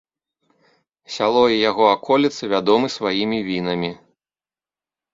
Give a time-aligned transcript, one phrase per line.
[1.17, 3.97] Сяло і яго аколіцы вядомы сваімі вінамі.